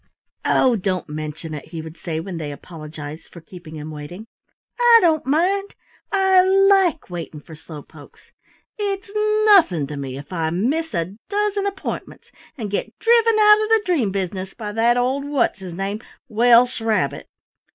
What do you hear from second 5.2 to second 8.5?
mind. I like waiting for slow pokes!